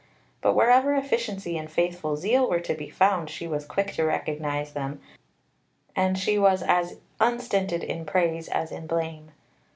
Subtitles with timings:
[0.41, 4.73] But wherever efficiency and faithful zeal were to be found, she was quick to recognize
[4.73, 4.99] them,
[5.95, 9.29] and she was as unstinted in praise as in blame.